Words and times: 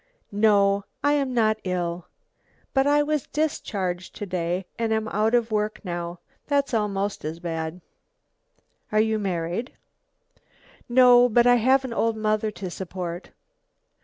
"No, 0.31 0.85
I 1.03 1.13
am 1.13 1.31
not 1.31 1.59
ill, 1.63 2.07
but 2.73 2.87
I 2.87 3.03
was 3.03 3.27
discharged 3.27 4.15
to 4.15 4.25
day 4.25 4.65
and 4.79 4.91
am 4.91 5.07
out 5.09 5.35
of 5.35 5.51
work 5.51 5.79
now 5.85 6.17
that's 6.47 6.73
almost 6.73 7.23
as 7.23 7.37
bad." 7.39 7.81
"Are 8.91 8.99
you 8.99 9.19
married?" 9.19 9.73
"No, 10.89 11.29
but 11.29 11.45
I 11.45 11.57
have 11.57 11.85
an 11.85 11.93
old 11.93 12.17
mother 12.17 12.49
to 12.49 12.71
support." 12.71 13.29